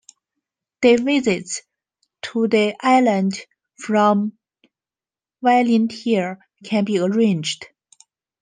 Day 0.81 0.95
visits 0.95 1.61
to 2.23 2.47
the 2.47 2.75
island 2.81 3.39
from 3.77 4.33
Valentia 5.43 6.39
can 6.63 6.85
be 6.85 6.97
arranged. 6.97 7.67